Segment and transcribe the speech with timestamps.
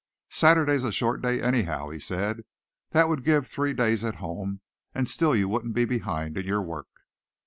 [0.31, 2.41] "Saturday's a short day, anyhow," he said.
[2.89, 4.61] "That would give three days at home
[4.95, 6.87] and still you wouldn't be behind in your work."